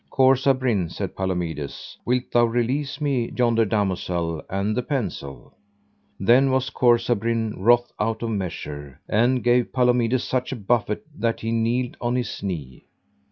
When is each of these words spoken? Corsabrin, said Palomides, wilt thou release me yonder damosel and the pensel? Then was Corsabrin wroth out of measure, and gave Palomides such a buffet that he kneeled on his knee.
Corsabrin, 0.09 0.89
said 0.89 1.15
Palomides, 1.15 1.95
wilt 2.05 2.31
thou 2.31 2.45
release 2.45 2.99
me 2.99 3.29
yonder 3.37 3.65
damosel 3.65 4.41
and 4.49 4.75
the 4.75 4.81
pensel? 4.81 5.53
Then 6.19 6.49
was 6.49 6.71
Corsabrin 6.71 7.53
wroth 7.59 7.91
out 7.99 8.23
of 8.23 8.31
measure, 8.31 8.99
and 9.07 9.43
gave 9.43 9.71
Palomides 9.71 10.23
such 10.23 10.51
a 10.51 10.55
buffet 10.55 11.05
that 11.15 11.41
he 11.41 11.51
kneeled 11.51 11.97
on 12.01 12.15
his 12.15 12.41
knee. 12.41 12.85